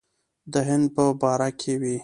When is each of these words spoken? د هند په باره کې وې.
د 0.53 0.53
هند 0.67 0.85
په 0.95 1.03
باره 1.21 1.49
کې 1.59 1.73
وې. 1.81 1.97